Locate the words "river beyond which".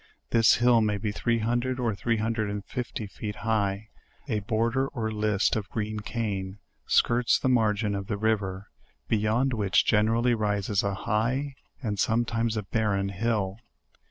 8.17-9.85